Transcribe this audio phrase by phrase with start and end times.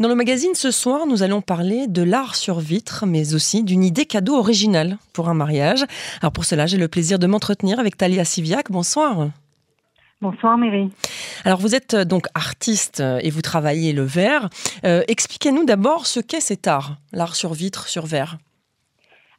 [0.00, 3.84] Dans le magazine ce soir, nous allons parler de l'art sur vitre, mais aussi d'une
[3.84, 5.84] idée cadeau originale pour un mariage.
[6.22, 8.70] Alors pour cela, j'ai le plaisir de m'entretenir avec Talia Siviac.
[8.70, 9.28] Bonsoir.
[10.22, 10.90] Bonsoir Mary.
[11.44, 14.48] Alors vous êtes euh, donc artiste euh, et vous travaillez le verre.
[14.86, 18.38] Euh, expliquez-nous d'abord ce qu'est cet art, l'art sur vitre, sur verre.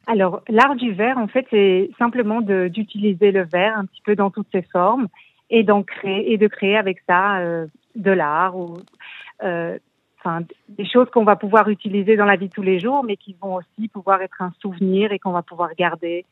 [0.06, 4.30] Alors l'art du verre, en fait, c'est simplement d'utiliser le verre un petit peu dans
[4.30, 5.08] toutes ses formes
[5.50, 7.40] et d'en créer et de créer avec ça
[7.96, 8.78] de l'art ou
[10.22, 13.16] enfin des choses qu'on va pouvoir utiliser dans la vie de tous les jours, mais
[13.16, 16.24] qui vont aussi pouvoir être un souvenir et qu'on va pouvoir garder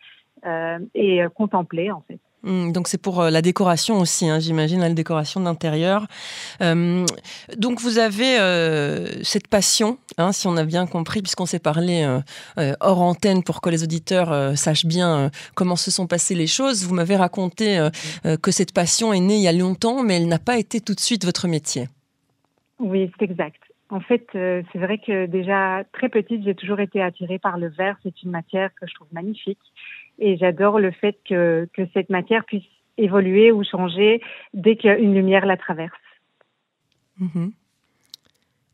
[0.95, 2.19] et contempler en fait.
[2.43, 6.07] Hmm, donc c'est pour euh, la décoration aussi, hein, j'imagine, la décoration d'intérieur.
[6.63, 7.05] Euh,
[7.59, 12.21] donc vous avez euh, cette passion, hein, si on a bien compris, puisqu'on s'est parlé
[12.81, 16.85] hors antenne pour que les auditeurs sachent bien comment se sont passées les choses.
[16.87, 17.89] Vous m'avez raconté
[18.43, 20.95] que cette passion est née il y a longtemps, mais elle n'a pas été tout
[20.95, 21.89] de suite votre métier.
[22.79, 23.61] Oui, c'est exact.
[23.91, 27.97] En fait, c'est vrai que déjà très petite, j'ai toujours été attirée par le verre.
[28.05, 29.59] C'est une matière que je trouve magnifique
[30.21, 32.65] et j'adore le fait que, que cette matière puisse
[32.99, 34.23] évoluer ou changer
[34.55, 35.93] dès qu'une lumière la traverse.
[37.19, 37.53] Mhm.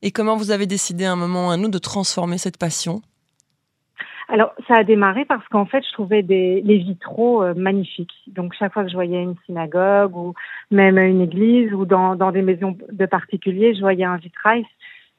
[0.02, 2.58] Et comment vous avez décidé à un moment ou à un autre de transformer cette
[2.58, 3.00] passion?
[4.28, 8.14] Alors, ça a démarré parce qu'en fait, je trouvais des, les vitraux euh, magnifiques.
[8.26, 10.34] Donc, chaque fois que je voyais une synagogue ou
[10.72, 14.64] même une église ou dans, dans des maisons de particuliers, je voyais un vitrail.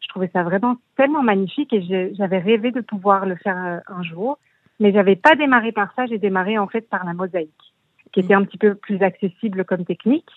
[0.08, 4.04] Je trouvais ça vraiment tellement magnifique et j'avais rêvé de pouvoir le faire euh, un
[4.04, 4.40] jour.
[4.80, 7.74] Mais j'avais pas démarré par ça, j'ai démarré en fait par la mosaïque,
[8.14, 10.30] qui était un petit peu plus accessible comme technique.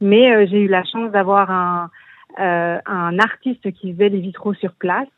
[0.00, 1.90] Mais euh, j'ai eu la chance d'avoir un,
[2.40, 5.08] euh, un artiste qui faisait les vitraux sur place.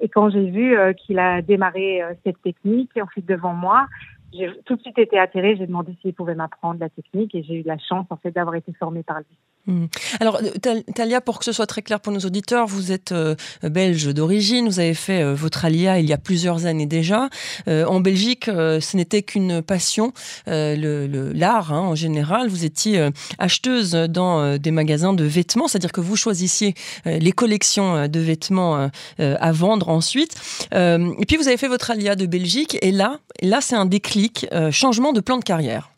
[0.00, 3.86] Et quand j'ai vu euh, qu'il a démarré cette technique, en fait devant moi,
[4.32, 5.56] j'ai tout de suite été attirée.
[5.56, 8.54] J'ai demandé s'il pouvait m'apprendre la technique et j'ai eu la chance en fait d'avoir
[8.54, 9.36] été formée par lui.
[9.70, 9.86] Hmm.
[10.18, 13.36] Alors, euh, Talia, pour que ce soit très clair pour nos auditeurs, vous êtes euh,
[13.62, 17.28] belge d'origine, vous avez fait euh, votre alia il y a plusieurs années déjà.
[17.68, 20.12] en Belgique, ce n'était qu'une passion,
[20.46, 22.48] l'art hein, en général.
[22.48, 28.20] Vous étiez acheteuse dans des magasins de vêtements, c'est-à-dire que vous choisissiez les collections de
[28.20, 30.34] vêtements à vendre ensuite.
[30.72, 34.46] et puis, vous avez fait votre alia de Belgique, et là, là c'est un déclic,
[34.70, 35.90] changement de plan de carrière.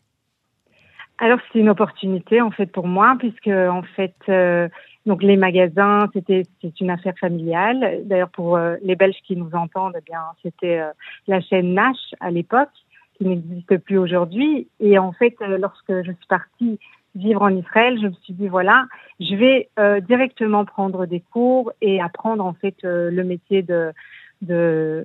[1.19, 4.67] Alors c'est une opportunité en fait pour moi puisque en fait euh,
[5.05, 8.01] donc les magasins c'était c'est une affaire familiale.
[8.05, 10.91] D'ailleurs pour euh, les Belges qui nous entendent, eh bien c'était euh,
[11.27, 12.69] la chaîne Nash à l'époque
[13.17, 14.67] qui n'existe plus aujourd'hui.
[14.79, 16.79] Et en fait lorsque je suis partie
[17.15, 18.87] vivre en Israël, je me suis dit voilà,
[19.19, 19.69] je vais
[20.07, 23.93] directement prendre des cours et apprendre en fait le métier de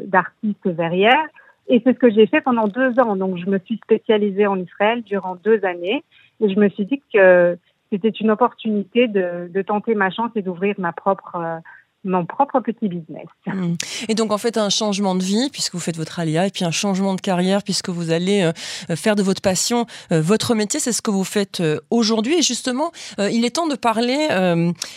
[0.07, 1.27] d'artiste verrière.
[1.69, 3.17] Et c'est ce que j'ai fait pendant deux ans.
[3.17, 6.03] Donc, je me suis spécialisée en Israël durant deux années.
[6.41, 7.59] Et je me suis dit que
[7.91, 11.59] c'était une opportunité de, de, tenter ma chance et d'ouvrir ma propre euh,
[12.05, 13.27] mon propre petit business.
[13.47, 13.75] Hmm.
[14.09, 16.65] Et donc en fait un changement de vie puisque vous faites votre alia et puis
[16.65, 20.79] un changement de carrière puisque vous allez euh, faire de votre passion euh, votre métier,
[20.79, 24.29] c'est ce que vous faites euh, aujourd'hui et justement il est temps de parler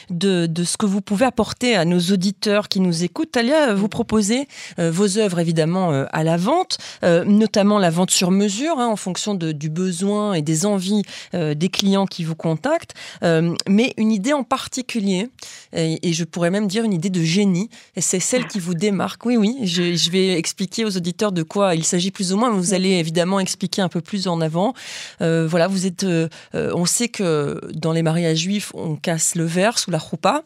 [0.10, 3.32] de, de, ce que vous pouvez apporter à nos auditeurs qui nous écoutent.
[3.32, 4.48] Talia, vous proposez
[4.78, 9.52] vos œuvres évidemment à la vente, notamment la vente sur mesure hein, en fonction de,
[9.52, 15.30] du besoin et des envies des clients qui vous contactent, mais une idée en particulier
[15.74, 17.70] et, et je pourrais même dire une idée de génie.
[17.96, 19.26] Et c'est celle qui vous démarque.
[19.26, 22.52] Oui, oui, je, vais expliquer aux auditeurs de quoi il s'agit plus ou moins.
[22.52, 24.74] Vous allez évidemment expliquer un peu plus en avant.
[25.22, 26.04] Euh, voilà, vous êtes.
[26.04, 30.44] Euh, on sait que dans les mariages juifs, on casse le verre sous la roupa.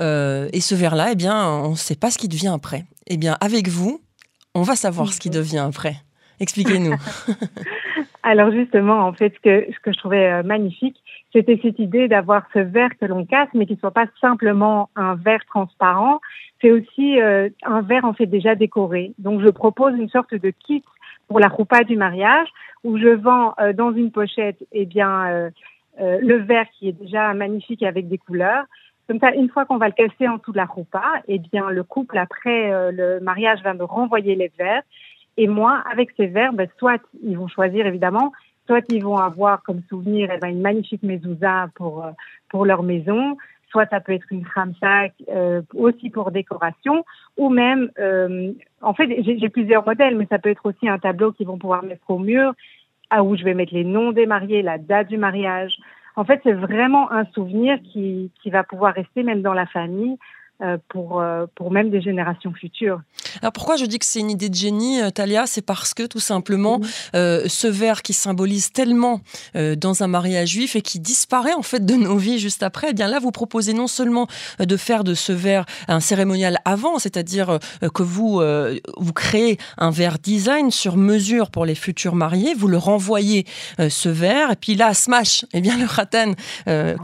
[0.00, 2.84] Euh, et ce verre-là, eh bien, on ne sait pas ce qui devient après.
[3.06, 4.00] Eh bien, avec vous,
[4.54, 5.96] on va savoir ce qui devient après.
[6.40, 6.96] Expliquez-nous.
[8.22, 10.96] Alors justement, en fait, ce que je trouvais magnifique,
[11.32, 15.14] c'était cette idée d'avoir ce verre que l'on casse, mais qui soit pas simplement un
[15.14, 16.20] verre transparent.
[16.60, 19.12] C'est aussi euh, un verre en fait déjà décoré.
[19.18, 20.82] Donc je propose une sorte de kit
[21.28, 22.48] pour la roupa du mariage
[22.82, 25.50] où je vends euh, dans une pochette eh bien euh,
[25.98, 28.64] le verre qui est déjà magnifique avec des couleurs.
[29.06, 31.68] Comme ça, une fois qu'on va le casser en dessous de la roupa, eh bien
[31.68, 34.82] le couple après le mariage va me renvoyer les verres
[35.36, 38.32] et moi avec ces verres, ben, soit ils vont choisir évidemment
[38.70, 42.12] soit ils vont avoir comme souvenir eh ben, une magnifique mezouza pour euh,
[42.48, 43.36] pour leur maison,
[43.68, 47.04] soit ça peut être une khamsak euh, aussi pour décoration,
[47.36, 51.32] ou même, euh, en fait, j'ai plusieurs modèles, mais ça peut être aussi un tableau
[51.32, 52.52] qu'ils vont pouvoir mettre au mur,
[53.10, 55.76] à où je vais mettre les noms des mariés, la date du mariage.
[56.14, 60.16] En fait, c'est vraiment un souvenir qui, va pouvoir rester même dans la famille
[60.88, 63.00] pour, euh, pour même des générations futures.
[63.40, 66.06] Alors pourquoi je dis que c'est une idée de génie, euh, Talia C'est parce que
[66.06, 66.80] tout simplement,
[67.14, 69.20] ce verre qui symbolise tellement
[69.54, 72.92] dans un mariage juif et qui disparaît en fait de nos vies juste après, eh
[72.92, 74.26] bien là vous proposez non seulement
[74.58, 77.58] de faire de ce verre un cérémonial avant, c'est-à-dire
[77.94, 78.42] que vous,
[78.96, 83.46] vous créez un verre design sur mesure pour les futurs mariés, vous le renvoyez
[83.78, 86.32] ce verre et puis là, smash, eh bien le ratan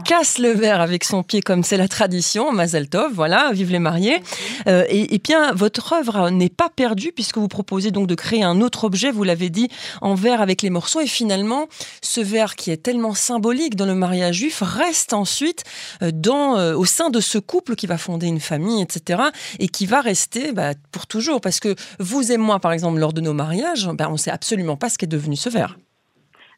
[0.03, 3.79] casse le verre avec son pied comme c'est la tradition, Mazel Tov, voilà, vive les
[3.79, 4.21] mariés.
[4.67, 8.61] Euh, et, bien, votre œuvre n'est pas perdue puisque vous proposez donc de créer un
[8.61, 9.69] autre objet, vous l'avez dit,
[10.01, 11.01] en verre avec les morceaux.
[11.01, 11.67] Et finalement,
[12.01, 15.63] ce verre qui est tellement symbolique dans le mariage juif reste ensuite
[16.01, 19.21] euh, dans, euh, au sein de ce couple qui va fonder une famille, etc.
[19.59, 21.41] Et qui va rester bah, pour toujours.
[21.41, 24.31] Parce que vous et moi, par exemple, lors de nos mariages, bah, on ne sait
[24.31, 25.77] absolument pas ce qu'est devenu ce verre.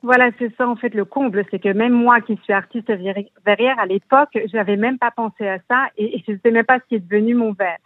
[0.02, 3.80] Voilà, c'est ça en fait le comble, c'est que même moi qui suis artiste verrière
[3.80, 6.86] à l'époque, j'avais même pas pensé à ça et, je ne sais même pas ce
[6.88, 7.78] qui est devenu mon verre.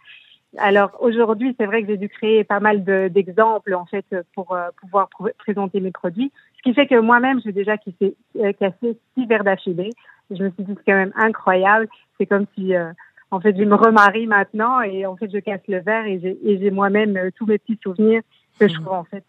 [0.58, 4.68] Alors aujourd'hui, c'est vrai que j'ai dû créer pas mal d'exemples en fait pour euh,
[4.80, 5.08] pouvoir
[5.38, 9.42] présenter mes produits, ce qui fait que moi-même j'ai déjà cassé, euh, cassé six verres
[9.42, 9.90] d'affilée.
[10.30, 11.88] Je me suis dit c'est quand même incroyable.
[12.16, 12.92] C'est comme si euh,
[13.32, 16.70] en fait je me remarie maintenant et en fait je casse le verre et j'ai
[16.70, 18.22] moi-même tous mes petits souvenirs
[18.60, 18.82] que je mmh.
[18.82, 19.24] trouve en fait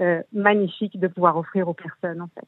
[0.00, 2.46] euh, magnifique de pouvoir offrir aux personnes en fait.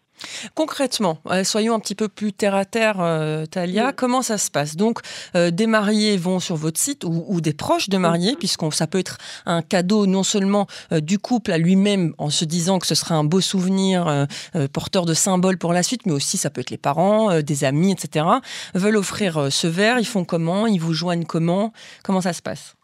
[0.55, 3.93] Concrètement, euh, soyons un petit peu plus terre à terre, euh, Talia.
[3.93, 4.77] Comment ça se passe?
[4.77, 5.01] Donc,
[5.35, 9.19] des mariés vont sur votre site ou, des proches de mariés, puisqu'on ça peut être
[9.45, 13.25] un cadeau non seulement du couple à lui-même en se disant que ce sera un
[13.25, 14.27] beau souvenir
[14.73, 17.93] porteur de symboles pour la suite, mais aussi ça peut être les parents, des amis,
[17.93, 18.27] etc.
[18.75, 19.99] Veulent offrir ce verre.
[19.99, 20.67] Ils font comment?
[20.67, 21.73] Ils vous joignent comment?
[22.03, 22.77] Comment ça se passe?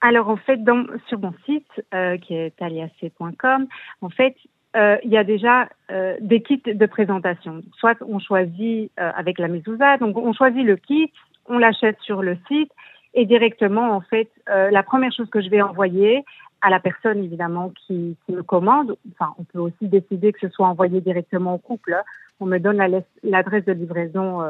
[0.00, 3.66] Alors en fait, dans, sur mon site euh, qui est aliac.com,
[4.02, 4.36] en fait,
[4.76, 7.62] euh, il y a déjà euh, des kits de présentation.
[7.78, 11.12] Soit on choisit avec la mezouza, donc on choisit le kit,
[11.46, 12.70] on l'achète sur le site
[13.14, 16.24] et directement en fait, la première chose que je vais envoyer
[16.60, 18.96] à la personne évidemment qui, qui me commande.
[19.12, 21.96] Enfin, on peut aussi décider que ce soit envoyé directement au couple.
[22.40, 22.76] On me donne
[23.22, 24.42] l'adresse de livraison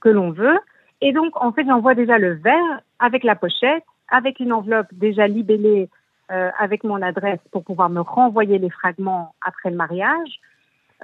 [0.00, 0.58] que l'on veut.
[1.00, 5.26] Et donc, en fait, j'envoie déjà le verre avec la pochette avec une enveloppe déjà
[5.26, 5.88] libellée
[6.30, 10.40] euh, avec mon adresse pour pouvoir me renvoyer les fragments après le mariage.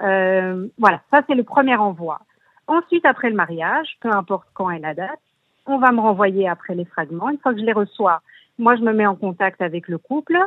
[0.01, 2.19] Euh, voilà, ça c'est le premier envoi.
[2.67, 5.19] Ensuite, après le mariage, peu importe quand est la date,
[5.65, 7.29] on va me renvoyer après les fragments.
[7.29, 8.21] Une fois que je les reçois,
[8.57, 10.37] moi je me mets en contact avec le couple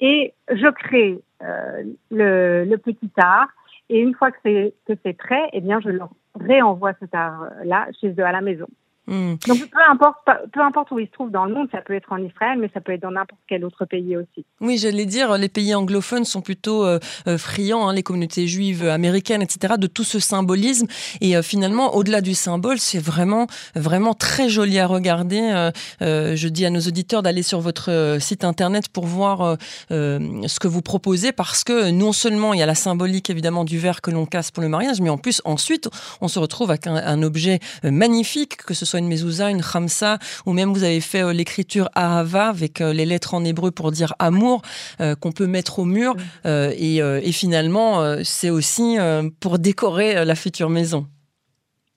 [0.00, 3.48] et je crée euh, le, le, petit art.
[3.88, 8.10] Et une fois que c'est prêt, eh bien je leur réenvoie cet art là chez
[8.10, 8.66] eux à la maison.
[9.08, 10.18] Donc peu importe,
[10.52, 12.68] peu importe où il se trouve dans le monde, ça peut être en Israël, mais
[12.74, 14.44] ça peut être dans n'importe quel autre pays aussi.
[14.60, 16.98] Oui, j'allais dire, les pays anglophones sont plutôt euh,
[17.28, 20.88] euh, friands, hein, les communautés juives américaines, etc., de tout ce symbolisme.
[21.20, 25.70] Et euh, finalement, au-delà du symbole, c'est vraiment, vraiment très joli à regarder.
[26.00, 29.56] je dis à nos auditeurs d'aller sur votre site internet pour voir
[29.90, 33.78] ce que vous proposez, parce que non seulement il y a la symbolique évidemment du
[33.78, 35.88] verre que l'on casse pour le mariage, mais en plus ensuite
[36.20, 40.18] on se retrouve avec un, un objet magnifique, que ce soit une mezouza, une khamsa,
[40.46, 43.90] ou même vous avez fait euh, l'écriture Ahava avec euh, les lettres en hébreu pour
[43.90, 44.62] dire amour,
[45.00, 46.14] euh, qu'on peut mettre au mur.
[46.44, 48.96] Et, finalement, c'est aussi
[49.40, 51.06] pour décorer la future maison.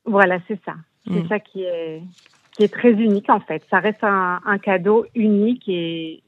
[0.06, 0.74] Voilà, c'est ça.
[1.06, 1.28] C'est mm.
[1.30, 2.02] ça qui est,
[2.52, 3.64] qui est très unique en fait.
[3.70, 6.22] Ça reste un, cadeau unique et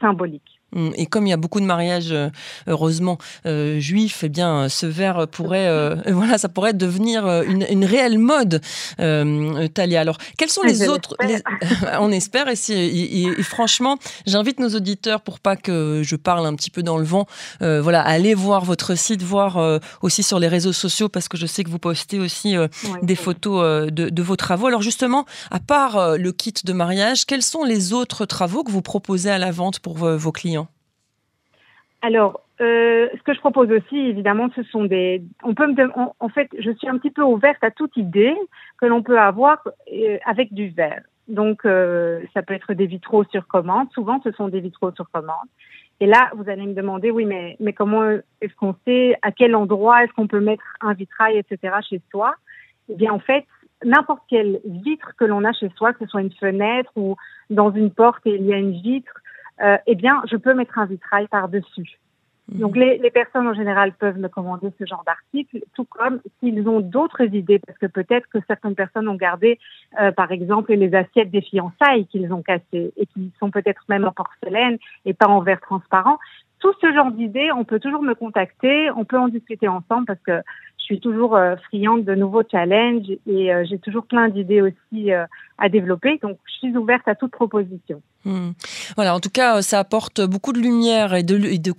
[0.00, 0.59] symbolique.
[0.72, 0.90] Mm.
[0.96, 2.30] Et comme il y a beaucoup de mariages, euh,
[2.66, 7.84] heureusement, euh, juifs, eh bien, ce verre pourrait, euh, voilà, ça pourrait devenir une, une
[7.84, 8.60] réelle mode,
[8.96, 10.00] Talia.
[10.00, 11.16] Alors, quels sont les autres
[12.00, 12.48] On espère.
[12.48, 16.98] Et, si, franchement, j'invite nos auditeurs, pour pas que je parle un petit peu dans
[16.98, 17.26] le vent,
[17.60, 21.46] voilà, à aller voir votre site, voir aussi sur les réseaux sociaux, parce que je
[21.46, 22.54] sais que vous postez aussi
[23.02, 24.66] des photos de, de, vos travaux.
[24.66, 28.82] Alors, justement, à part le kit de mariage, quels sont les autres travaux que vous
[28.82, 30.59] proposez à la vente pour vos clients?
[32.02, 35.22] Alors, euh, ce que je propose aussi, évidemment, ce sont des.
[35.42, 35.90] On peut me.
[36.20, 38.34] En, fait, je suis un petit peu ouverte à toute idée
[38.78, 41.02] que l'on peut avoir euh, avec du verre.
[41.28, 43.88] Donc, euh, ça peut être des vitraux sur commande.
[43.92, 45.46] Souvent, ce sont des vitraux sur commande.
[46.00, 49.54] Et là, vous allez me demander, oui, mais, mais comment est-ce qu'on sait à quel
[49.54, 51.74] endroit est-ce qu'on peut mettre un vitrail, etc.
[51.88, 52.34] chez soi?
[52.88, 53.44] Eh bien, en fait,
[53.84, 57.16] n'importe quelle vitre que l'on a chez soi, que ce soit une fenêtre ou
[57.50, 59.12] dans une porte et il y a une vitre,
[59.62, 61.98] euh, eh bien, je peux mettre un vitrail par-dessus.
[62.50, 62.60] Mhm.
[62.60, 66.68] Donc, les, les, personnes en général peuvent me commander ce genre d'article, tout comme s'ils
[66.68, 69.58] ont d'autres idées, parce que peut-être que certaines personnes ont gardé,
[70.00, 74.04] euh, par exemple, les assiettes des fiançailles qu'ils ont cassées et qui sont peut-être même
[74.04, 76.18] en porcelaine et pas en verre transparent.
[76.58, 80.20] Tout ce genre d'idées, on peut toujours me contacter, on peut en discuter ensemble parce
[80.20, 80.42] que
[80.94, 85.10] suis toujours friande de nouveaux challenges et j'ai toujours plein d'idées aussi
[85.58, 86.18] à développer.
[86.22, 88.02] Donc, je suis ouverte à toute proposition.
[88.24, 88.50] Hmm.
[88.96, 91.72] Voilà, en tout cas, ça apporte beaucoup de lumière et de, et de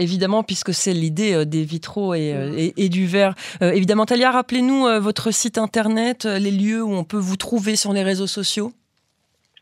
[0.00, 3.34] évidemment, puisque c'est l'idée des vitraux et, et, du verre.
[3.60, 8.02] évidemment, Talia, rappelez-nous votre site internet, les lieux où on peut vous trouver sur les
[8.02, 8.72] réseaux sociaux.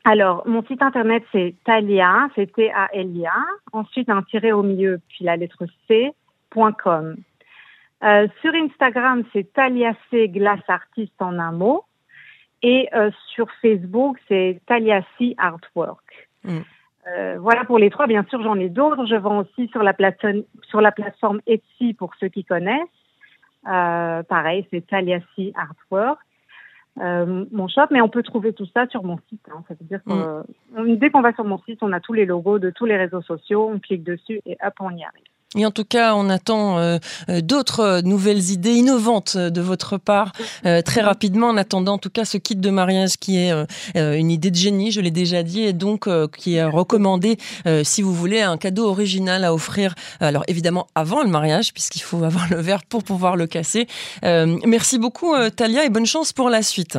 [0.09, 5.37] Alors, mon site internet, c'est Talia, c'est T-A-L-I-A, ensuite un tiré au milieu, puis la
[5.37, 7.17] lettre C.com.
[8.05, 11.85] Euh, sur Instagram, c'est Talia C Glace Artiste en un mot.
[12.63, 16.29] Et euh, sur Facebook, c'est Talia C Artwork.
[16.45, 16.59] Mm.
[17.09, 18.07] Euh, voilà pour les trois.
[18.07, 19.07] Bien sûr, j'en ai d'autres.
[19.07, 22.83] Je vends aussi sur la, plateforme, sur la plateforme Etsy pour ceux qui connaissent.
[23.65, 26.19] pareil, c'est Talia C Artwork.
[26.99, 29.47] Euh, mon shop, mais on peut trouver tout ça sur mon site.
[29.51, 29.63] Hein.
[29.69, 30.43] Ça veut dire que
[30.81, 30.97] mm.
[30.97, 33.21] dès qu'on va sur mon site, on a tous les logos de tous les réseaux
[33.21, 35.25] sociaux, on clique dessus et hop, on y arrive.
[35.57, 36.99] Et en tout cas, on attend euh,
[37.29, 40.33] euh, d'autres nouvelles idées innovantes de votre part
[40.85, 41.49] très rapidement.
[41.49, 43.53] En attendant, en tout cas, ce kit de mariage qui est
[43.95, 47.39] une idée de génie, je l'ai déjà dit, et donc qui est recommandé
[47.85, 49.95] si vous voulez un cadeau original à offrir.
[50.21, 53.87] Alors évidemment avant le mariage, puisqu'il faut avoir le verre pour pouvoir le casser.
[54.23, 56.99] merci beaucoup, Talia, et bonne chance pour la suite.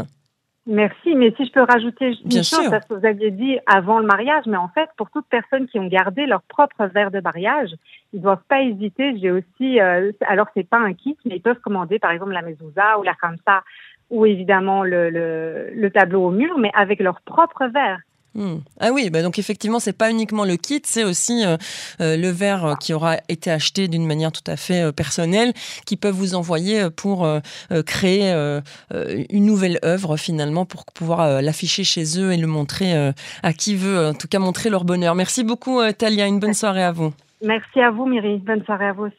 [0.69, 4.05] Merci, mais si je peux rajouter une chose, parce que vous aviez dit avant le
[4.05, 7.69] mariage, mais en fait, pour toutes personnes qui ont gardé leur propre verre de mariage,
[8.11, 9.17] ils doivent pas hésiter.
[9.17, 12.41] J'ai aussi, euh, alors c'est pas un kit, mais ils peuvent commander par exemple la
[12.41, 13.63] mezouza ou la kamsa
[14.09, 17.99] ou évidemment le, le, le tableau au mur, mais avec leur propre verre.
[18.37, 18.57] Hmm.
[18.79, 21.57] Ah oui, bah donc effectivement, c'est pas uniquement le kit, c'est aussi euh,
[22.01, 25.53] euh, le verre euh, qui aura été acheté d'une manière tout à fait personnelle,
[25.87, 27.27] qui peuvent vous envoyer pour
[27.85, 28.31] créer
[29.29, 34.07] une nouvelle œuvre finalement pour pouvoir l'afficher chez eux et le montrer à qui veut,
[34.07, 35.15] en tout cas montrer leur bonheur.
[35.15, 36.27] Merci beaucoup, Talia.
[36.27, 37.13] Une bonne soirée à vous.
[37.43, 38.37] Merci à vous, Myri.
[38.37, 39.17] Bonne soirée à vous aussi.